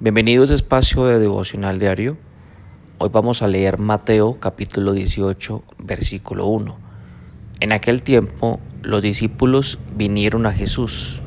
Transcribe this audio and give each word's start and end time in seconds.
Bienvenidos 0.00 0.52
a 0.52 0.54
espacio 0.54 1.06
de 1.06 1.18
devocional 1.18 1.80
diario. 1.80 2.16
Hoy 2.98 3.08
vamos 3.12 3.42
a 3.42 3.48
leer 3.48 3.80
Mateo 3.80 4.38
capítulo 4.38 4.92
18 4.92 5.64
versículo 5.78 6.46
1. 6.46 6.78
En 7.58 7.72
aquel 7.72 8.04
tiempo 8.04 8.60
los 8.80 9.02
discípulos 9.02 9.80
vinieron 9.96 10.46
a 10.46 10.52
Jesús 10.52 11.20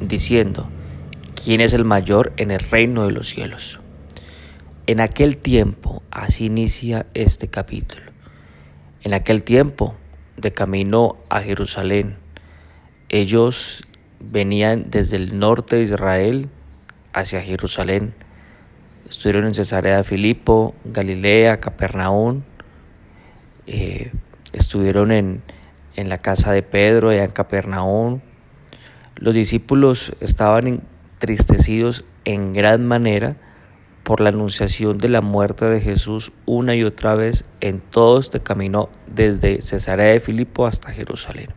diciendo, 0.00 0.66
¿quién 1.34 1.60
es 1.60 1.74
el 1.74 1.84
mayor 1.84 2.32
en 2.38 2.50
el 2.50 2.60
reino 2.60 3.04
de 3.04 3.12
los 3.12 3.28
cielos? 3.28 3.78
En 4.86 5.00
aquel 5.00 5.36
tiempo, 5.36 6.02
así 6.10 6.46
inicia 6.46 7.04
este 7.12 7.48
capítulo. 7.48 8.10
En 9.02 9.12
aquel 9.12 9.42
tiempo, 9.42 9.96
de 10.38 10.50
camino 10.50 11.18
a 11.28 11.42
Jerusalén, 11.42 12.16
ellos 13.10 13.82
venían 14.18 14.86
desde 14.88 15.16
el 15.16 15.38
norte 15.38 15.76
de 15.76 15.82
Israel 15.82 16.48
hacia 17.14 17.40
Jerusalén. 17.40 18.12
Estuvieron 19.08 19.46
en 19.46 19.54
Cesarea 19.54 19.98
de 19.98 20.04
Filipo, 20.04 20.74
Galilea, 20.84 21.60
Capernaum. 21.60 22.42
Eh, 23.66 24.12
estuvieron 24.52 25.12
en, 25.12 25.42
en, 25.96 26.08
la 26.08 26.18
casa 26.18 26.52
de 26.52 26.62
Pedro, 26.62 27.08
allá 27.10 27.24
en 27.24 27.30
Capernaum. 27.30 28.20
Los 29.16 29.34
discípulos 29.34 30.14
estaban 30.20 30.66
entristecidos 30.66 32.04
en 32.24 32.52
gran 32.52 32.86
manera 32.86 33.36
por 34.02 34.20
la 34.20 34.28
anunciación 34.28 34.98
de 34.98 35.08
la 35.08 35.22
muerte 35.22 35.64
de 35.64 35.80
Jesús 35.80 36.32
una 36.44 36.74
y 36.74 36.84
otra 36.84 37.14
vez 37.14 37.46
en 37.60 37.80
todo 37.80 38.20
este 38.20 38.40
camino 38.40 38.90
desde 39.06 39.62
Cesarea 39.62 40.12
de 40.12 40.20
Filipo 40.20 40.66
hasta 40.66 40.92
Jerusalén. 40.92 41.48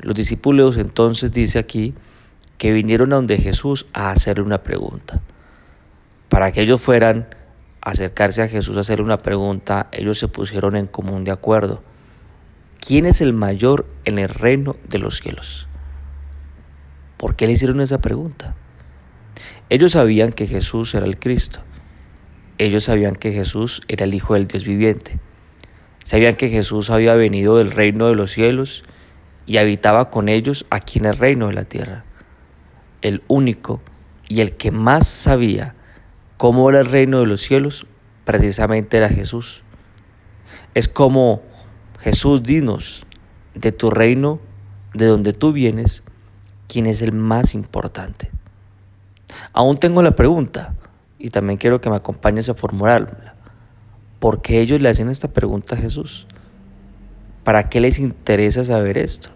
Los 0.00 0.14
discípulos 0.14 0.78
entonces 0.78 1.32
dice 1.32 1.58
aquí 1.58 1.94
que 2.58 2.72
vinieron 2.72 3.12
a 3.12 3.16
donde 3.16 3.38
Jesús 3.38 3.86
a 3.92 4.10
hacerle 4.10 4.44
una 4.44 4.62
pregunta. 4.62 5.20
Para 6.28 6.52
que 6.52 6.62
ellos 6.62 6.80
fueran 6.80 7.28
a 7.80 7.90
acercarse 7.90 8.42
a 8.42 8.48
Jesús 8.48 8.76
a 8.76 8.80
hacerle 8.80 9.04
una 9.04 9.18
pregunta, 9.18 9.88
ellos 9.92 10.18
se 10.18 10.28
pusieron 10.28 10.76
en 10.76 10.86
común 10.86 11.24
de 11.24 11.32
acuerdo. 11.32 11.82
¿Quién 12.80 13.06
es 13.06 13.20
el 13.20 13.32
mayor 13.32 13.86
en 14.04 14.18
el 14.18 14.28
reino 14.28 14.76
de 14.88 14.98
los 14.98 15.18
cielos? 15.18 15.68
¿Por 17.16 17.36
qué 17.36 17.46
le 17.46 17.52
hicieron 17.52 17.80
esa 17.80 18.00
pregunta? 18.00 18.54
Ellos 19.68 19.92
sabían 19.92 20.32
que 20.32 20.46
Jesús 20.46 20.94
era 20.94 21.06
el 21.06 21.18
Cristo. 21.18 21.60
Ellos 22.58 22.84
sabían 22.84 23.16
que 23.16 23.32
Jesús 23.32 23.82
era 23.88 24.04
el 24.04 24.14
Hijo 24.14 24.34
del 24.34 24.46
Dios 24.46 24.64
viviente. 24.64 25.18
Sabían 26.04 26.36
que 26.36 26.48
Jesús 26.48 26.90
había 26.90 27.14
venido 27.14 27.58
del 27.58 27.72
reino 27.72 28.08
de 28.08 28.14
los 28.14 28.30
cielos 28.30 28.84
y 29.44 29.56
habitaba 29.58 30.10
con 30.10 30.28
ellos 30.28 30.66
aquí 30.70 30.98
en 30.98 31.06
el 31.06 31.16
reino 31.16 31.48
de 31.48 31.54
la 31.54 31.64
tierra 31.64 32.05
el 33.02 33.22
único 33.28 33.80
y 34.28 34.40
el 34.40 34.56
que 34.56 34.70
más 34.70 35.06
sabía 35.06 35.74
cómo 36.36 36.68
era 36.68 36.80
el 36.80 36.86
reino 36.86 37.20
de 37.20 37.26
los 37.26 37.42
cielos, 37.42 37.86
precisamente 38.24 38.96
era 38.96 39.08
Jesús. 39.08 39.62
Es 40.74 40.88
como 40.88 41.42
Jesús, 42.00 42.42
dinos, 42.42 43.06
de 43.54 43.72
tu 43.72 43.90
reino, 43.90 44.40
de 44.94 45.06
donde 45.06 45.32
tú 45.32 45.52
vienes, 45.52 46.02
quién 46.68 46.86
es 46.86 47.02
el 47.02 47.12
más 47.12 47.54
importante. 47.54 48.30
Aún 49.52 49.78
tengo 49.78 50.02
la 50.02 50.16
pregunta 50.16 50.74
y 51.18 51.30
también 51.30 51.58
quiero 51.58 51.80
que 51.80 51.90
me 51.90 51.96
acompañes 51.96 52.48
a 52.48 52.54
formularla. 52.54 53.34
¿Por 54.18 54.42
qué 54.42 54.60
ellos 54.60 54.80
le 54.80 54.88
hacen 54.88 55.08
esta 55.08 55.28
pregunta 55.28 55.74
a 55.74 55.78
Jesús? 55.78 56.26
¿Para 57.44 57.68
qué 57.68 57.80
les 57.80 57.98
interesa 57.98 58.64
saber 58.64 58.98
esto? 58.98 59.30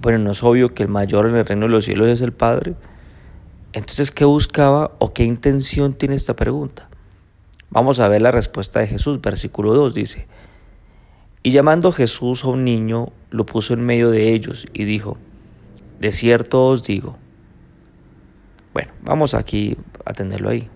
Bueno, 0.00 0.18
no 0.18 0.30
es 0.30 0.42
obvio 0.42 0.72
que 0.72 0.82
el 0.82 0.88
mayor 0.88 1.26
en 1.26 1.36
el 1.36 1.44
reino 1.44 1.66
de 1.66 1.72
los 1.72 1.84
cielos 1.84 2.08
es 2.08 2.22
el 2.22 2.32
Padre. 2.32 2.74
Entonces, 3.74 4.10
¿qué 4.10 4.24
buscaba 4.24 4.92
o 4.98 5.12
qué 5.12 5.24
intención 5.24 5.92
tiene 5.92 6.14
esta 6.14 6.34
pregunta? 6.34 6.88
Vamos 7.68 8.00
a 8.00 8.08
ver 8.08 8.22
la 8.22 8.30
respuesta 8.30 8.80
de 8.80 8.86
Jesús. 8.86 9.20
Versículo 9.20 9.74
2 9.74 9.92
dice, 9.92 10.26
y 11.42 11.50
llamando 11.50 11.92
Jesús 11.92 12.44
a 12.44 12.48
un 12.48 12.64
niño, 12.64 13.12
lo 13.30 13.44
puso 13.44 13.74
en 13.74 13.84
medio 13.84 14.10
de 14.10 14.32
ellos 14.32 14.66
y 14.72 14.84
dijo, 14.84 15.18
de 16.00 16.12
cierto 16.12 16.66
os 16.66 16.82
digo. 16.82 17.18
Bueno, 18.72 18.92
vamos 19.02 19.34
aquí 19.34 19.76
a 20.06 20.14
tenerlo 20.14 20.48
ahí. 20.48 20.70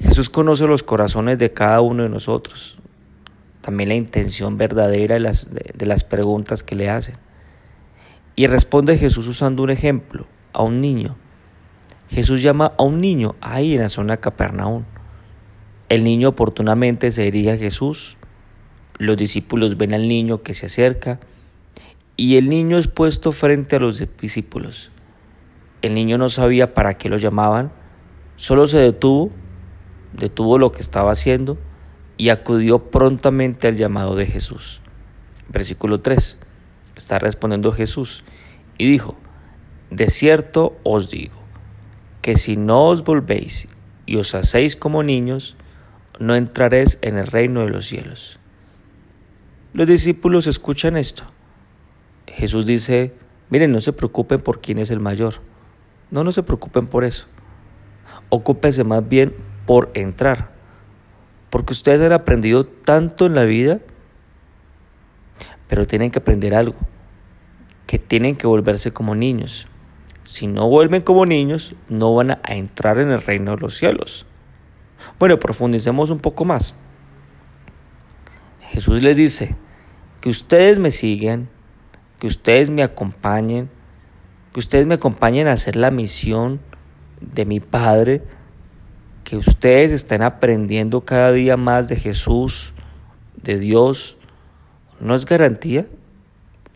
Jesús 0.00 0.30
conoce 0.30 0.66
los 0.66 0.82
corazones 0.82 1.38
de 1.38 1.52
cada 1.52 1.82
uno 1.82 2.02
de 2.02 2.08
nosotros, 2.08 2.78
también 3.60 3.90
la 3.90 3.94
intención 3.94 4.56
verdadera 4.56 5.14
de 5.14 5.20
las, 5.20 5.50
de 5.50 5.86
las 5.86 6.02
preguntas 6.04 6.62
que 6.62 6.76
le 6.76 6.88
hacen. 6.88 7.25
Y 8.38 8.46
responde 8.48 8.98
Jesús 8.98 9.26
usando 9.28 9.62
un 9.62 9.70
ejemplo, 9.70 10.26
a 10.52 10.62
un 10.62 10.82
niño. 10.82 11.16
Jesús 12.10 12.42
llama 12.42 12.74
a 12.78 12.82
un 12.82 13.00
niño 13.00 13.34
ahí 13.40 13.72
en 13.72 13.80
la 13.80 13.88
zona 13.88 14.16
de 14.16 14.20
Capernaum. 14.20 14.84
El 15.88 16.04
niño 16.04 16.28
oportunamente 16.28 17.10
se 17.10 17.22
dirige 17.22 17.52
a 17.52 17.56
Jesús. 17.56 18.18
Los 18.98 19.16
discípulos 19.16 19.78
ven 19.78 19.94
al 19.94 20.06
niño 20.06 20.42
que 20.42 20.52
se 20.52 20.66
acerca 20.66 21.18
y 22.16 22.36
el 22.36 22.50
niño 22.50 22.76
es 22.76 22.88
puesto 22.88 23.32
frente 23.32 23.76
a 23.76 23.80
los 23.80 24.06
discípulos. 24.20 24.90
El 25.80 25.94
niño 25.94 26.18
no 26.18 26.28
sabía 26.28 26.74
para 26.74 26.98
qué 26.98 27.08
lo 27.08 27.16
llamaban, 27.16 27.72
solo 28.36 28.66
se 28.66 28.78
detuvo, 28.78 29.30
detuvo 30.12 30.58
lo 30.58 30.72
que 30.72 30.80
estaba 30.80 31.12
haciendo 31.12 31.58
y 32.18 32.28
acudió 32.28 32.90
prontamente 32.90 33.66
al 33.66 33.76
llamado 33.76 34.14
de 34.14 34.26
Jesús. 34.26 34.82
Versículo 35.48 36.00
3 36.00 36.38
está 36.96 37.18
respondiendo 37.18 37.72
Jesús 37.72 38.24
y 38.78 38.90
dijo, 38.90 39.16
de 39.90 40.10
cierto 40.10 40.76
os 40.82 41.10
digo, 41.10 41.36
que 42.22 42.34
si 42.34 42.56
no 42.56 42.86
os 42.86 43.04
volvéis 43.04 43.68
y 44.06 44.16
os 44.16 44.34
hacéis 44.34 44.74
como 44.76 45.02
niños, 45.02 45.56
no 46.18 46.34
entraréis 46.34 46.98
en 47.02 47.16
el 47.16 47.26
reino 47.26 47.60
de 47.60 47.68
los 47.68 47.86
cielos. 47.86 48.40
Los 49.72 49.86
discípulos 49.86 50.46
escuchan 50.46 50.96
esto. 50.96 51.24
Jesús 52.26 52.66
dice, 52.66 53.14
miren, 53.50 53.72
no 53.72 53.80
se 53.80 53.92
preocupen 53.92 54.40
por 54.40 54.60
quién 54.60 54.78
es 54.78 54.90
el 54.90 55.00
mayor. 55.00 55.34
No, 56.10 56.24
no 56.24 56.32
se 56.32 56.42
preocupen 56.42 56.86
por 56.86 57.04
eso. 57.04 57.26
Ocúpense 58.30 58.84
más 58.84 59.06
bien 59.06 59.34
por 59.66 59.90
entrar. 59.94 60.52
Porque 61.50 61.74
ustedes 61.74 62.00
han 62.00 62.12
aprendido 62.12 62.64
tanto 62.64 63.26
en 63.26 63.34
la 63.34 63.44
vida 63.44 63.80
pero 65.68 65.86
tienen 65.86 66.10
que 66.10 66.18
aprender 66.18 66.54
algo, 66.54 66.76
que 67.86 67.98
tienen 67.98 68.36
que 68.36 68.46
volverse 68.46 68.92
como 68.92 69.14
niños. 69.14 69.66
Si 70.24 70.46
no 70.46 70.68
vuelven 70.68 71.02
como 71.02 71.24
niños, 71.26 71.74
no 71.88 72.14
van 72.14 72.32
a 72.32 72.40
entrar 72.48 72.98
en 72.98 73.10
el 73.10 73.22
reino 73.22 73.52
de 73.52 73.62
los 73.62 73.76
cielos. 73.76 74.26
Bueno, 75.18 75.38
profundicemos 75.38 76.10
un 76.10 76.18
poco 76.18 76.44
más. 76.44 76.74
Jesús 78.70 79.02
les 79.02 79.16
dice, 79.16 79.54
que 80.20 80.30
ustedes 80.30 80.78
me 80.78 80.90
sigan, 80.90 81.48
que 82.18 82.26
ustedes 82.26 82.70
me 82.70 82.82
acompañen, 82.82 83.70
que 84.52 84.58
ustedes 84.58 84.86
me 84.86 84.94
acompañen 84.94 85.46
a 85.46 85.52
hacer 85.52 85.76
la 85.76 85.90
misión 85.90 86.60
de 87.20 87.44
mi 87.44 87.60
Padre, 87.60 88.22
que 89.22 89.36
ustedes 89.36 89.92
estén 89.92 90.22
aprendiendo 90.22 91.04
cada 91.04 91.32
día 91.32 91.56
más 91.56 91.88
de 91.88 91.96
Jesús, 91.96 92.74
de 93.40 93.58
Dios, 93.58 94.18
no 95.00 95.14
es 95.14 95.26
garantía 95.26 95.86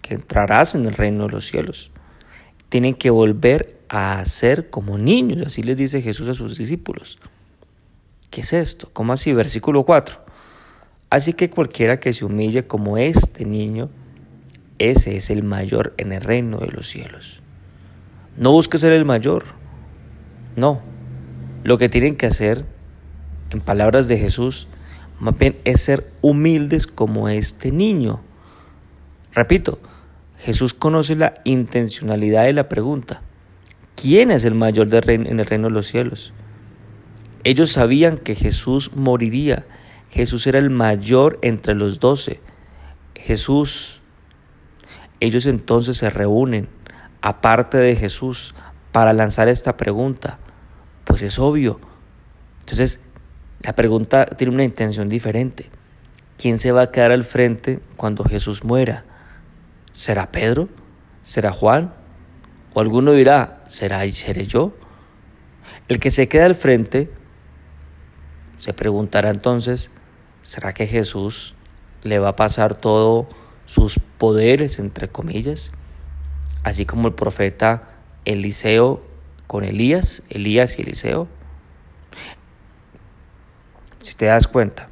que 0.03 0.14
entrarás 0.14 0.75
en 0.75 0.86
el 0.86 0.94
reino 0.94 1.26
de 1.26 1.32
los 1.32 1.47
cielos. 1.47 1.91
Tienen 2.69 2.94
que 2.94 3.10
volver 3.10 3.81
a 3.88 4.25
ser 4.25 4.70
como 4.70 4.98
niños, 4.98 5.47
así 5.47 5.62
les 5.62 5.76
dice 5.76 6.03
Jesús 6.03 6.28
a 6.28 6.34
sus 6.34 6.56
discípulos. 6.56 7.19
¿Qué 8.30 8.42
es 8.42 8.53
esto? 8.53 8.88
¿Cómo 8.92 9.12
así? 9.12 9.32
Versículo 9.32 9.84
4. 9.84 10.25
Así 11.10 11.32
que 11.32 11.50
cualquiera 11.50 11.98
que 11.98 12.12
se 12.12 12.25
humille 12.25 12.66
como 12.66 12.97
este 12.97 13.44
niño, 13.44 13.91
ese 14.78 15.16
es 15.16 15.30
el 15.30 15.42
mayor 15.42 15.92
en 15.98 16.12
el 16.12 16.22
reino 16.22 16.59
de 16.59 16.69
los 16.69 16.88
cielos. 16.88 17.42
No 18.36 18.53
busque 18.53 18.78
ser 18.78 18.92
el 18.92 19.04
mayor. 19.04 19.44
No. 20.54 20.80
Lo 21.64 21.76
que 21.76 21.88
tienen 21.88 22.16
que 22.16 22.26
hacer, 22.26 22.65
en 23.50 23.60
palabras 23.60 24.06
de 24.06 24.16
Jesús, 24.16 24.68
más 25.20 25.38
bien 25.38 25.58
es 25.64 25.82
ser 25.82 26.10
humildes 26.22 26.86
como 26.86 27.28
este 27.28 27.70
niño. 27.70 28.20
Repito, 29.32 29.78
Jesús 30.38 30.72
conoce 30.72 31.14
la 31.14 31.34
intencionalidad 31.44 32.44
de 32.44 32.54
la 32.54 32.68
pregunta. 32.70 33.22
¿Quién 33.94 34.30
es 34.30 34.44
el 34.44 34.54
mayor 34.54 34.88
de 34.88 34.98
en 35.12 35.38
el 35.38 35.46
reino 35.46 35.68
de 35.68 35.74
los 35.74 35.86
cielos? 35.86 36.32
Ellos 37.44 37.70
sabían 37.70 38.16
que 38.16 38.34
Jesús 38.34 38.92
moriría. 38.94 39.66
Jesús 40.10 40.46
era 40.46 40.58
el 40.58 40.70
mayor 40.70 41.38
entre 41.42 41.74
los 41.74 42.00
doce. 42.00 42.40
Jesús. 43.14 44.00
Ellos 45.20 45.44
entonces 45.44 45.98
se 45.98 46.08
reúnen 46.08 46.68
aparte 47.20 47.76
de 47.76 47.94
Jesús 47.94 48.54
para 48.90 49.12
lanzar 49.12 49.48
esta 49.48 49.76
pregunta. 49.76 50.38
Pues 51.04 51.22
es 51.22 51.38
obvio. 51.38 51.78
Entonces, 52.60 53.00
la 53.62 53.74
pregunta 53.74 54.27
tiene 54.27 54.54
una 54.54 54.65
intención 54.65 55.09
diferente. 55.09 55.71
¿Quién 56.39 56.59
se 56.59 56.72
va 56.72 56.83
a 56.83 56.91
quedar 56.91 57.12
al 57.12 57.24
frente 57.24 57.80
cuando 57.97 58.24
Jesús 58.24 58.65
muera? 58.65 59.04
¿Será 59.92 60.33
Pedro? 60.33 60.68
¿Será 61.22 61.53
Juan? 61.53 61.92
¿O 62.72 62.80
alguno 62.80 63.12
dirá, 63.12 63.62
¿será 63.66 64.09
seré 64.12 64.47
yo? 64.47 64.74
El 65.89 65.98
que 65.98 66.10
se 66.10 66.28
queda 66.28 66.47
al 66.47 66.54
frente 66.54 67.10
se 68.57 68.72
preguntará 68.72 69.30
entonces, 69.30 69.91
¿será 70.42 70.72
que 70.72 70.86
Jesús 70.86 71.54
le 72.03 72.18
va 72.18 72.30
a 72.30 72.36
pasar 72.36 72.77
todos 72.77 73.27
sus 73.66 73.98
poderes, 73.98 74.78
entre 74.78 75.09
comillas? 75.09 75.72
Así 76.63 76.86
como 76.86 77.09
el 77.09 77.15
profeta 77.15 77.89
Eliseo 78.24 79.03
con 79.47 79.65
Elías, 79.65 80.22
Elías 80.28 80.78
y 80.78 80.83
Eliseo. 80.83 81.27
Si 84.00 84.14
te 84.14 84.26
das 84.26 84.48
cuenta, 84.48 84.88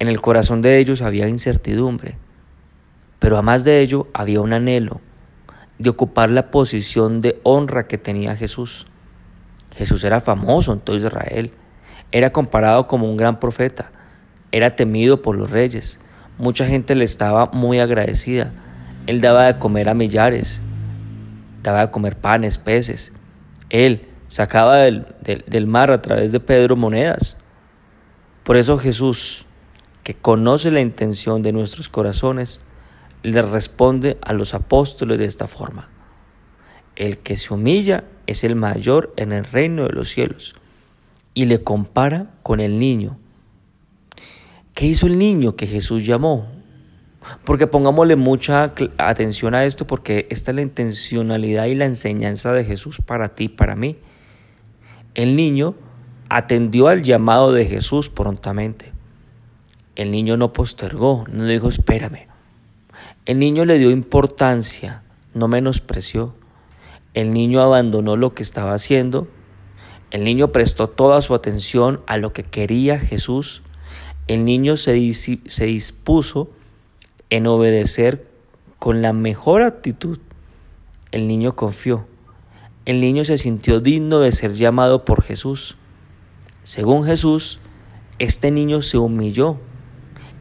en 0.00 0.08
el 0.08 0.20
corazón 0.20 0.60
de 0.60 0.78
ellos 0.78 1.02
había 1.02 1.28
incertidumbre, 1.28 2.16
pero 3.20 3.36
además 3.36 3.62
de 3.62 3.80
ello 3.80 4.08
había 4.12 4.40
un 4.40 4.52
anhelo 4.52 5.00
de 5.78 5.90
ocupar 5.90 6.28
la 6.28 6.50
posición 6.50 7.20
de 7.20 7.40
honra 7.44 7.86
que 7.86 7.96
tenía 7.96 8.34
Jesús. 8.34 8.88
Jesús 9.76 10.02
era 10.02 10.20
famoso 10.20 10.72
en 10.72 10.80
todo 10.80 10.96
Israel, 10.96 11.52
era 12.10 12.32
comparado 12.32 12.88
como 12.88 13.08
un 13.08 13.16
gran 13.16 13.38
profeta, 13.38 13.92
era 14.50 14.74
temido 14.74 15.22
por 15.22 15.36
los 15.36 15.50
reyes, 15.50 16.00
mucha 16.38 16.66
gente 16.66 16.96
le 16.96 17.04
estaba 17.04 17.46
muy 17.52 17.78
agradecida, 17.78 18.52
él 19.06 19.20
daba 19.20 19.44
de 19.44 19.60
comer 19.60 19.88
a 19.88 19.94
millares, 19.94 20.60
daba 21.62 21.82
de 21.86 21.90
comer 21.92 22.16
panes, 22.16 22.58
peces, 22.58 23.12
él 23.70 24.08
sacaba 24.26 24.78
del, 24.78 25.06
del 25.22 25.66
mar 25.68 25.92
a 25.92 26.02
través 26.02 26.32
de 26.32 26.40
Pedro 26.40 26.74
monedas. 26.74 27.36
Por 28.48 28.56
eso 28.56 28.78
Jesús, 28.78 29.44
que 30.04 30.14
conoce 30.14 30.70
la 30.70 30.80
intención 30.80 31.42
de 31.42 31.52
nuestros 31.52 31.90
corazones, 31.90 32.62
le 33.22 33.42
responde 33.42 34.16
a 34.22 34.32
los 34.32 34.54
apóstoles 34.54 35.18
de 35.18 35.26
esta 35.26 35.46
forma. 35.46 35.90
El 36.96 37.18
que 37.18 37.36
se 37.36 37.52
humilla 37.52 38.04
es 38.26 38.44
el 38.44 38.56
mayor 38.56 39.12
en 39.18 39.32
el 39.32 39.44
reino 39.44 39.82
de 39.82 39.92
los 39.92 40.08
cielos. 40.08 40.54
Y 41.34 41.44
le 41.44 41.62
compara 41.62 42.30
con 42.42 42.60
el 42.60 42.78
niño. 42.78 43.18
¿Qué 44.72 44.86
hizo 44.86 45.08
el 45.08 45.18
niño 45.18 45.54
que 45.54 45.66
Jesús 45.66 46.06
llamó? 46.06 46.50
Porque 47.44 47.66
pongámosle 47.66 48.16
mucha 48.16 48.72
atención 48.96 49.54
a 49.54 49.66
esto 49.66 49.86
porque 49.86 50.26
esta 50.30 50.52
es 50.52 50.54
la 50.54 50.62
intencionalidad 50.62 51.66
y 51.66 51.74
la 51.74 51.84
enseñanza 51.84 52.54
de 52.54 52.64
Jesús 52.64 53.02
para 53.04 53.34
ti 53.34 53.50
para 53.50 53.76
mí. 53.76 53.98
El 55.14 55.36
niño 55.36 55.74
atendió 56.28 56.88
al 56.88 57.02
llamado 57.02 57.52
de 57.52 57.64
Jesús 57.64 58.10
prontamente. 58.10 58.92
El 59.96 60.10
niño 60.10 60.36
no 60.36 60.52
postergó, 60.52 61.24
no 61.30 61.44
dijo 61.44 61.68
espérame. 61.68 62.28
El 63.26 63.38
niño 63.38 63.64
le 63.64 63.78
dio 63.78 63.90
importancia, 63.90 65.02
no 65.34 65.48
menospreció. 65.48 66.34
El 67.14 67.32
niño 67.32 67.60
abandonó 67.60 68.16
lo 68.16 68.34
que 68.34 68.42
estaba 68.42 68.74
haciendo. 68.74 69.28
El 70.10 70.24
niño 70.24 70.52
prestó 70.52 70.88
toda 70.88 71.20
su 71.20 71.34
atención 71.34 72.00
a 72.06 72.16
lo 72.16 72.32
que 72.32 72.44
quería 72.44 72.98
Jesús. 72.98 73.62
El 74.26 74.44
niño 74.44 74.76
se, 74.76 75.14
se 75.14 75.64
dispuso 75.64 76.50
en 77.30 77.46
obedecer 77.46 78.26
con 78.78 79.02
la 79.02 79.12
mejor 79.12 79.62
actitud. 79.62 80.18
El 81.10 81.26
niño 81.26 81.56
confió. 81.56 82.06
El 82.84 83.00
niño 83.00 83.24
se 83.24 83.38
sintió 83.38 83.80
digno 83.80 84.20
de 84.20 84.32
ser 84.32 84.52
llamado 84.52 85.04
por 85.04 85.22
Jesús. 85.22 85.77
Según 86.68 87.04
Jesús, 87.04 87.60
este 88.18 88.50
niño 88.50 88.82
se 88.82 88.98
humilló, 88.98 89.56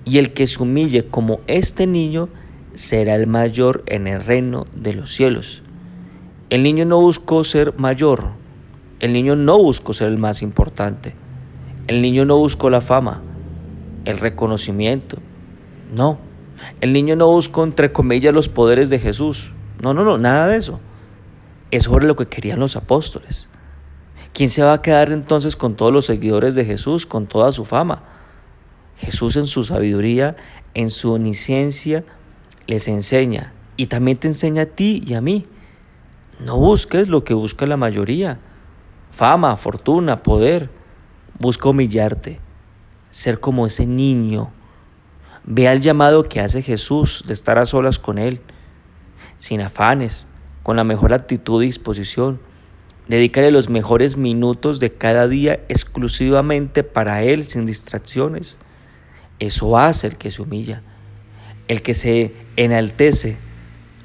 y 0.03 0.17
el 0.17 0.33
que 0.33 0.45
se 0.45 0.61
humille 0.61 1.07
como 1.07 1.39
este 1.47 1.87
niño 1.87 2.27
será 2.73 3.15
el 3.15 3.27
mayor 3.27 3.81
en 3.85 4.07
el 4.07 4.21
reino 4.21 4.67
de 4.75 4.91
los 4.91 5.13
cielos. 5.13 5.63
El 6.49 6.63
niño 6.63 6.83
no 6.83 6.99
buscó 6.99 7.45
ser 7.45 7.79
mayor, 7.79 8.31
el 8.99 9.13
niño 9.13 9.37
no 9.37 9.57
buscó 9.57 9.93
ser 9.93 10.09
el 10.09 10.17
más 10.17 10.41
importante, 10.41 11.15
el 11.87 12.01
niño 12.01 12.25
no 12.25 12.37
buscó 12.37 12.69
la 12.69 12.81
fama, 12.81 13.21
el 14.03 14.17
reconocimiento, 14.19 15.19
no, 15.95 16.17
el 16.81 16.91
niño 16.91 17.15
no 17.15 17.31
buscó 17.31 17.63
entre 17.63 17.93
comillas 17.93 18.33
los 18.33 18.49
poderes 18.49 18.89
de 18.89 18.99
Jesús, 18.99 19.53
no, 19.81 19.93
no, 19.93 20.03
no, 20.03 20.17
nada 20.17 20.49
de 20.49 20.57
eso. 20.57 20.81
Es 21.71 21.83
sobre 21.83 22.05
lo 22.05 22.17
que 22.17 22.27
querían 22.27 22.59
los 22.59 22.75
apóstoles. 22.75 23.47
¿Quién 24.33 24.49
se 24.49 24.63
va 24.63 24.73
a 24.73 24.81
quedar 24.81 25.11
entonces 25.11 25.55
con 25.55 25.75
todos 25.75 25.91
los 25.91 26.05
seguidores 26.05 26.55
de 26.55 26.65
Jesús, 26.65 27.05
con 27.05 27.27
toda 27.27 27.51
su 27.51 27.65
fama? 27.65 28.03
Jesús 28.97 29.35
en 29.35 29.47
su 29.47 29.63
sabiduría, 29.63 30.35
en 30.73 30.89
su 30.89 31.13
omnisciencia, 31.13 32.03
les 32.65 32.87
enseña 32.87 33.53
y 33.77 33.87
también 33.87 34.17
te 34.17 34.27
enseña 34.27 34.63
a 34.63 34.65
ti 34.65 35.03
y 35.05 35.13
a 35.13 35.21
mí. 35.21 35.45
No 36.39 36.57
busques 36.57 37.07
lo 37.07 37.23
que 37.23 37.33
busca 37.33 37.65
la 37.65 37.77
mayoría, 37.77 38.39
fama, 39.11 39.55
fortuna, 39.57 40.21
poder. 40.23 40.69
Busca 41.39 41.69
humillarte, 41.69 42.39
ser 43.11 43.39
como 43.39 43.67
ese 43.67 43.85
niño. 43.85 44.51
Ve 45.43 45.67
al 45.67 45.81
llamado 45.81 46.27
que 46.27 46.41
hace 46.41 46.61
Jesús 46.63 47.23
de 47.27 47.33
estar 47.33 47.59
a 47.59 47.65
solas 47.67 47.99
con 47.99 48.17
Él, 48.17 48.41
sin 49.37 49.61
afanes, 49.61 50.27
con 50.63 50.77
la 50.77 50.83
mejor 50.83 51.13
actitud 51.13 51.61
y 51.61 51.67
disposición 51.67 52.39
Dedícale 53.07 53.51
los 53.51 53.69
mejores 53.69 54.17
minutos 54.17 54.81
de 54.81 54.91
cada 54.91 55.29
día 55.29 55.61
exclusivamente 55.69 56.83
para 56.83 57.23
Él, 57.23 57.45
sin 57.45 57.65
distracciones. 57.65 58.59
Eso 59.39 59.77
hace 59.77 60.07
el 60.07 60.17
que 60.17 60.29
se 60.29 60.41
humilla. 60.41 60.81
El 61.69 61.81
que 61.81 61.93
se 61.93 62.33
enaltece 62.57 63.37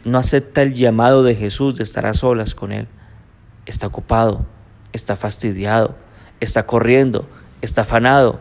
no 0.05 0.19
acepta 0.19 0.63
el 0.63 0.73
llamado 0.73 1.25
de 1.25 1.35
Jesús 1.35 1.75
de 1.75 1.83
estar 1.83 2.07
a 2.07 2.15
solas 2.15 2.55
con 2.55 2.71
Él. 2.71 2.87
Está 3.67 3.89
ocupado, 3.89 4.47
está 4.93 5.17
fastidiado, 5.17 5.97
está 6.39 6.65
corriendo, 6.67 7.29
está 7.61 7.83
afanado. 7.83 8.39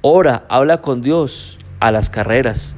Ora, 0.00 0.46
habla 0.48 0.80
con 0.80 1.02
Dios 1.02 1.58
a 1.80 1.90
las 1.90 2.08
carreras, 2.08 2.74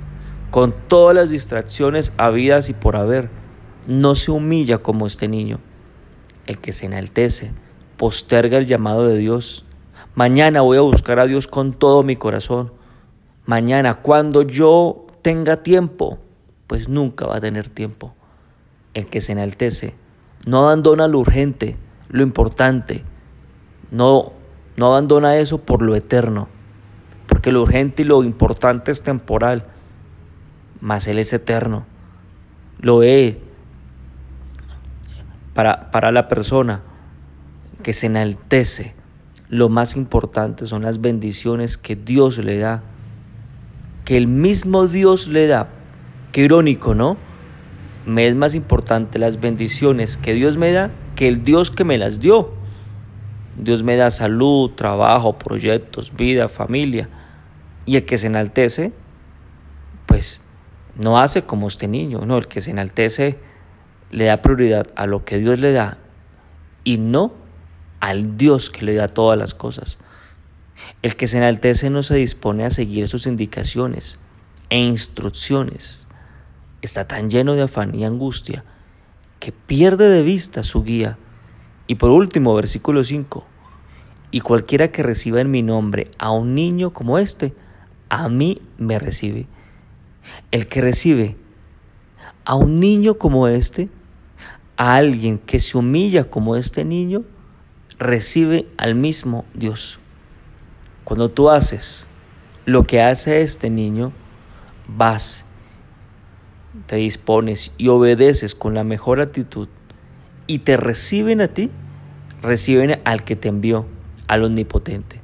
con 0.50 0.74
todas 0.88 1.14
las 1.14 1.30
distracciones 1.30 2.12
habidas 2.16 2.68
y 2.68 2.74
por 2.74 2.96
haber. 2.96 3.30
No 3.86 4.16
se 4.16 4.32
humilla 4.32 4.78
como 4.78 5.06
este 5.06 5.28
niño 5.28 5.60
el 6.46 6.58
que 6.58 6.72
se 6.72 6.86
enaltece, 6.86 7.52
posterga 7.96 8.58
el 8.58 8.66
llamado 8.66 9.06
de 9.06 9.18
Dios. 9.18 9.64
Mañana 10.14 10.60
voy 10.62 10.78
a 10.78 10.82
buscar 10.82 11.18
a 11.18 11.26
Dios 11.26 11.46
con 11.46 11.72
todo 11.72 12.02
mi 12.02 12.16
corazón. 12.16 12.72
Mañana, 13.44 13.94
cuando 13.94 14.42
yo 14.42 15.06
tenga 15.22 15.62
tiempo, 15.62 16.18
pues 16.66 16.88
nunca 16.88 17.26
va 17.26 17.36
a 17.36 17.40
tener 17.40 17.68
tiempo. 17.68 18.14
El 18.94 19.06
que 19.06 19.20
se 19.20 19.32
enaltece 19.32 19.94
no 20.46 20.60
abandona 20.60 21.08
lo 21.08 21.18
urgente, 21.18 21.76
lo 22.08 22.22
importante. 22.22 23.04
No, 23.90 24.32
no 24.76 24.86
abandona 24.86 25.36
eso 25.38 25.58
por 25.58 25.82
lo 25.82 25.94
eterno. 25.94 26.48
Porque 27.26 27.52
lo 27.52 27.62
urgente 27.62 28.02
y 28.02 28.06
lo 28.06 28.22
importante 28.22 28.90
es 28.90 29.02
temporal, 29.02 29.66
mas 30.80 31.08
Él 31.08 31.18
es 31.18 31.32
eterno. 31.32 31.86
Lo 32.78 32.98
ve 32.98 33.40
para, 35.56 36.12
la 36.12 36.28
persona 36.28 36.82
que 37.82 37.94
se 37.94 38.06
enaltece, 38.06 38.94
lo 39.48 39.70
más 39.70 39.96
importante 39.96 40.66
son 40.66 40.82
las 40.82 41.00
bendiciones 41.00 41.78
que 41.78 41.96
Dios 41.96 42.36
le 42.36 42.58
da, 42.58 42.82
que 44.04 44.18
el 44.18 44.26
mismo 44.26 44.86
Dios 44.86 45.28
le 45.28 45.46
da. 45.46 45.68
Qué 46.32 46.42
irónico, 46.42 46.94
¿no? 46.94 47.16
Me 48.04 48.28
es 48.28 48.34
más 48.34 48.54
importante 48.54 49.18
las 49.18 49.40
bendiciones 49.40 50.18
que 50.18 50.34
Dios 50.34 50.58
me 50.58 50.72
da 50.72 50.90
que 51.14 51.26
el 51.26 51.42
Dios 51.42 51.70
que 51.70 51.84
me 51.84 51.96
las 51.96 52.20
dio. 52.20 52.50
Dios 53.56 53.82
me 53.82 53.96
da 53.96 54.10
salud, 54.10 54.72
trabajo, 54.72 55.38
proyectos, 55.38 56.14
vida, 56.14 56.50
familia. 56.50 57.08
Y 57.86 57.96
el 57.96 58.04
que 58.04 58.18
se 58.18 58.26
enaltece, 58.26 58.92
pues 60.04 60.42
no 60.96 61.18
hace 61.18 61.42
como 61.42 61.66
este 61.66 61.88
niño, 61.88 62.26
no, 62.26 62.36
el 62.36 62.46
que 62.46 62.60
se 62.60 62.72
enaltece 62.72 63.38
le 64.10 64.26
da 64.26 64.42
prioridad 64.42 64.88
a 64.96 65.06
lo 65.06 65.24
que 65.24 65.38
Dios 65.38 65.58
le 65.60 65.72
da 65.72 65.98
y 66.84 66.98
no 66.98 67.32
al 68.00 68.36
Dios 68.36 68.70
que 68.70 68.84
le 68.84 68.94
da 68.94 69.08
todas 69.08 69.38
las 69.38 69.54
cosas. 69.54 69.98
El 71.02 71.16
que 71.16 71.26
se 71.26 71.38
enaltece 71.38 71.90
no 71.90 72.02
se 72.02 72.16
dispone 72.16 72.64
a 72.64 72.70
seguir 72.70 73.08
sus 73.08 73.26
indicaciones 73.26 74.18
e 74.70 74.78
instrucciones. 74.78 76.06
Está 76.82 77.06
tan 77.06 77.30
lleno 77.30 77.54
de 77.54 77.62
afán 77.62 77.94
y 77.94 78.04
angustia 78.04 78.64
que 79.40 79.52
pierde 79.52 80.08
de 80.08 80.22
vista 80.22 80.62
su 80.62 80.82
guía. 80.82 81.18
Y 81.86 81.96
por 81.96 82.10
último, 82.10 82.54
versículo 82.54 83.04
5. 83.04 83.44
Y 84.30 84.40
cualquiera 84.40 84.88
que 84.88 85.02
reciba 85.02 85.40
en 85.40 85.50
mi 85.50 85.62
nombre 85.62 86.10
a 86.18 86.30
un 86.30 86.54
niño 86.54 86.92
como 86.92 87.18
este, 87.18 87.54
a 88.08 88.28
mí 88.28 88.60
me 88.78 88.98
recibe. 88.98 89.46
El 90.50 90.68
que 90.68 90.80
recibe 90.80 91.36
a 92.44 92.54
un 92.54 92.80
niño 92.80 93.14
como 93.14 93.48
este, 93.48 93.88
a 94.76 94.96
alguien 94.96 95.38
que 95.38 95.58
se 95.58 95.78
humilla 95.78 96.24
como 96.24 96.56
este 96.56 96.84
niño, 96.84 97.24
recibe 97.98 98.66
al 98.76 98.94
mismo 98.94 99.44
Dios. 99.54 99.98
Cuando 101.04 101.30
tú 101.30 101.50
haces 101.50 102.08
lo 102.64 102.84
que 102.84 103.00
hace 103.00 103.42
este 103.42 103.70
niño, 103.70 104.12
vas, 104.88 105.44
te 106.86 106.96
dispones 106.96 107.72
y 107.78 107.88
obedeces 107.88 108.54
con 108.54 108.74
la 108.74 108.84
mejor 108.84 109.20
actitud 109.20 109.68
y 110.46 110.60
te 110.60 110.76
reciben 110.76 111.40
a 111.40 111.48
ti, 111.48 111.70
reciben 112.42 113.00
al 113.04 113.24
que 113.24 113.36
te 113.36 113.48
envió, 113.48 113.86
al 114.26 114.44
omnipotente. 114.44 115.20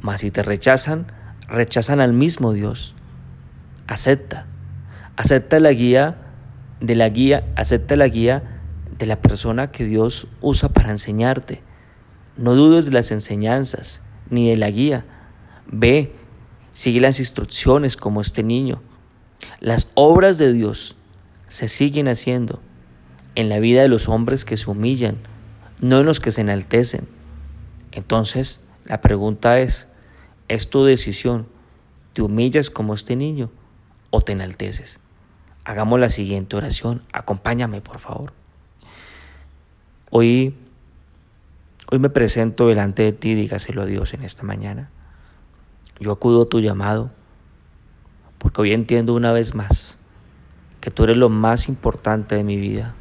Mas 0.00 0.20
si 0.20 0.30
te 0.30 0.42
rechazan, 0.42 1.06
rechazan 1.48 2.00
al 2.00 2.12
mismo 2.12 2.52
Dios. 2.52 2.94
Acepta. 3.86 4.46
Acepta 5.16 5.60
la 5.60 5.72
guía 5.72 6.16
de 6.80 6.94
la 6.94 7.08
guía, 7.08 7.44
acepta 7.56 7.96
la 7.96 8.08
guía 8.08 8.59
de 9.00 9.06
la 9.06 9.22
persona 9.22 9.72
que 9.72 9.86
Dios 9.86 10.28
usa 10.42 10.68
para 10.68 10.90
enseñarte. 10.90 11.62
No 12.36 12.54
dudes 12.54 12.84
de 12.84 12.92
las 12.92 13.10
enseñanzas 13.10 14.02
ni 14.28 14.50
de 14.50 14.58
la 14.58 14.70
guía. 14.70 15.06
Ve, 15.66 16.12
sigue 16.72 17.00
las 17.00 17.18
instrucciones 17.18 17.96
como 17.96 18.20
este 18.20 18.42
niño. 18.42 18.82
Las 19.58 19.88
obras 19.94 20.36
de 20.36 20.52
Dios 20.52 20.96
se 21.48 21.66
siguen 21.68 22.08
haciendo 22.08 22.60
en 23.36 23.48
la 23.48 23.58
vida 23.58 23.80
de 23.80 23.88
los 23.88 24.06
hombres 24.06 24.44
que 24.44 24.58
se 24.58 24.70
humillan, 24.70 25.16
no 25.80 26.00
en 26.00 26.06
los 26.06 26.20
que 26.20 26.30
se 26.30 26.42
enaltecen. 26.42 27.08
Entonces, 27.92 28.66
la 28.84 29.00
pregunta 29.00 29.60
es, 29.60 29.88
es 30.48 30.68
tu 30.68 30.84
decisión. 30.84 31.48
¿Te 32.12 32.20
humillas 32.20 32.68
como 32.68 32.92
este 32.92 33.16
niño 33.16 33.50
o 34.10 34.20
te 34.20 34.32
enalteces? 34.32 35.00
Hagamos 35.64 35.98
la 36.00 36.10
siguiente 36.10 36.56
oración. 36.56 37.02
Acompáñame, 37.12 37.80
por 37.80 37.98
favor. 37.98 38.39
Hoy, 40.12 40.56
hoy 41.88 42.00
me 42.00 42.10
presento 42.10 42.66
delante 42.66 43.04
de 43.04 43.12
ti, 43.12 43.36
dígaselo 43.36 43.82
a 43.82 43.86
Dios 43.86 44.12
en 44.12 44.24
esta 44.24 44.42
mañana. 44.42 44.90
Yo 46.00 46.10
acudo 46.10 46.42
a 46.42 46.48
tu 46.48 46.58
llamado 46.58 47.12
porque 48.38 48.60
hoy 48.60 48.72
entiendo 48.72 49.14
una 49.14 49.30
vez 49.30 49.54
más 49.54 49.98
que 50.80 50.90
tú 50.90 51.04
eres 51.04 51.16
lo 51.16 51.28
más 51.28 51.68
importante 51.68 52.34
de 52.34 52.42
mi 52.42 52.56
vida. 52.56 52.96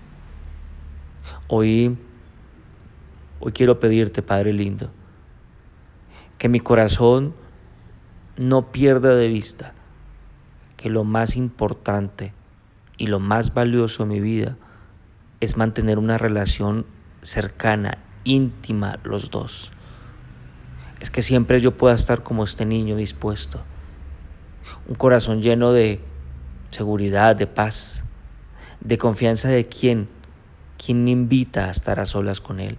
Hoy, 1.47 1.97
hoy 3.39 3.51
quiero 3.53 3.79
pedirte, 3.79 4.21
Padre 4.21 4.53
lindo, 4.53 4.91
que 6.37 6.47
mi 6.47 6.59
corazón 6.59 7.33
no 8.37 8.71
pierda 8.71 9.15
de 9.15 9.29
vista 9.29 9.73
que 10.77 10.91
lo 10.91 11.03
más 11.05 11.35
importante 11.35 12.33
y 12.97 13.07
lo 13.07 13.19
más 13.19 13.55
valioso 13.55 14.03
en 14.03 14.09
mi 14.09 14.19
vida 14.19 14.57
es 15.39 15.57
mantener 15.57 15.97
una 15.97 16.19
relación 16.19 16.85
cercana, 17.21 17.97
íntima 18.23 18.99
los 19.03 19.31
dos. 19.31 19.71
Es 20.99 21.09
que 21.09 21.21
siempre 21.21 21.61
yo 21.61 21.77
pueda 21.77 21.95
estar 21.95 22.23
como 22.23 22.43
este 22.43 22.65
niño 22.65 22.95
dispuesto. 22.95 23.61
Un 24.87 24.95
corazón 24.95 25.41
lleno 25.41 25.71
de 25.71 26.01
seguridad, 26.71 27.35
de 27.35 27.47
paz, 27.47 28.03
de 28.81 28.97
confianza 28.97 29.49
de 29.49 29.67
quién, 29.67 30.09
quién 30.83 31.03
me 31.03 31.11
invita 31.11 31.65
a 31.65 31.71
estar 31.71 31.99
a 31.99 32.05
solas 32.05 32.41
con 32.41 32.59
él. 32.59 32.77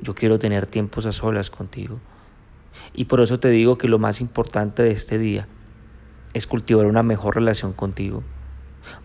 Yo 0.00 0.14
quiero 0.14 0.38
tener 0.38 0.66
tiempos 0.66 1.06
a 1.06 1.12
solas 1.12 1.50
contigo. 1.50 2.00
Y 2.94 3.06
por 3.06 3.20
eso 3.20 3.40
te 3.40 3.48
digo 3.48 3.78
que 3.78 3.88
lo 3.88 3.98
más 3.98 4.20
importante 4.20 4.82
de 4.82 4.92
este 4.92 5.18
día 5.18 5.48
es 6.34 6.46
cultivar 6.46 6.86
una 6.86 7.02
mejor 7.02 7.34
relación 7.34 7.72
contigo. 7.72 8.22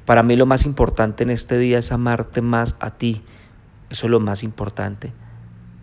Para 0.06 0.24
mí 0.24 0.36
lo 0.36 0.46
más 0.46 0.66
importante 0.66 1.24
en 1.24 1.30
este 1.30 1.58
día 1.58 1.80
es 1.80 1.92
amarte 1.92 2.42
más 2.42 2.76
a 2.80 2.92
ti. 2.92 3.24
Eso 3.94 4.08
es 4.08 4.12
lo 4.12 4.20
más 4.20 4.44
importante. 4.44 5.14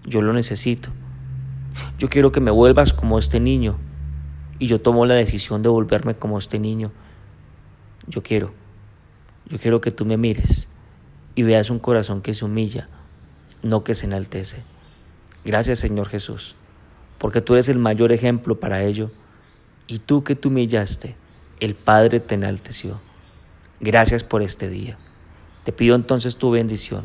Yo 0.05 0.21
lo 0.21 0.35
necesito. 0.35 0.91
Yo 1.99 2.11
quiero 2.11 2.31
que 2.31 2.41
me 2.41 2.51
vuelvas 2.51 2.93
como 2.93 3.19
este 3.19 3.41
niño. 3.41 3.79
Y 4.59 4.67
yo 4.67 4.83
tomo 4.83 5.07
la 5.07 5.15
decisión 5.15 5.63
de 5.63 5.71
volverme 5.71 6.15
como 6.15 6.37
este 6.37 6.59
niño. 6.59 6.93
Yo 8.07 8.23
quiero. 8.23 8.53
Yo 9.49 9.59
quiero 9.59 9.81
que 9.81 9.91
tú 9.91 10.05
me 10.05 10.19
mires 10.19 10.69
y 11.35 11.43
veas 11.43 11.71
un 11.71 11.79
corazón 11.79 12.21
que 12.21 12.35
se 12.35 12.45
humilla, 12.45 12.91
no 13.63 13.83
que 13.85 13.95
se 13.95 14.05
enaltece. 14.05 14.63
Gracias 15.47 15.79
Señor 15.79 16.09
Jesús 16.09 16.57
porque 17.21 17.43
tú 17.43 17.53
eres 17.53 17.69
el 17.69 17.79
mayor 17.79 18.13
ejemplo 18.13 18.59
para 18.59 18.83
ello, 18.83 19.11
y 19.87 19.99
tú 19.99 20.25
que 20.25 20.35
te 20.35 20.49
humillaste, 20.49 21.17
el 21.61 21.75
Padre 21.75 22.19
te 22.19 22.35
enalteció. 22.35 22.99
Gracias 23.79 24.25
por 24.25 24.41
este 24.41 24.71
día. 24.71 24.97
Te 25.63 25.71
pido 25.71 25.97
entonces 25.97 26.39
tu 26.39 26.51
bendición, 26.51 27.05